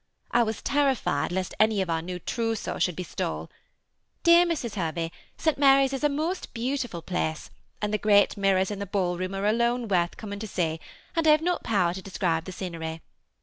I 0.31 0.41
was 0.41 0.63
terrified 0.63 1.31
lest 1.31 1.53
any 1.59 1.79
of 1.79 1.87
our 1.87 2.01
new 2.01 2.17
troosso 2.17 2.79
should 2.79 2.95
be 2.95 3.03
stole. 3.03 3.51
Dear 4.23 4.47
Mrs. 4.47 4.73
Hervey, 4.73 5.11
St. 5.37 5.59
Mary's 5.59 5.93
is 5.93 6.03
a 6.03 6.09
most 6.09 6.55
beautiful 6.55 7.01
56 7.01 7.11
THE 7.11 7.17
SEMI 7.17 7.25
ATTACHED 7.27 7.51
COUPLE. 7.51 7.61
place, 7.61 7.81
and 7.83 7.93
the 7.93 7.99
great 7.99 8.35
mirrors 8.35 8.71
in 8.71 8.79
the 8.79 8.85
ball 8.87 9.19
room 9.19 9.35
are 9.35 9.45
alone 9.45 9.87
worth 9.87 10.17
coming 10.17 10.39
to 10.39 10.47
see, 10.47 10.79
and 11.15 11.27
I 11.27 11.29
have 11.29 11.43
not 11.43 11.63
power 11.63 11.93
to 11.93 12.01
describe 12.01 12.45
the 12.45 12.51
scenery. 12.51 13.03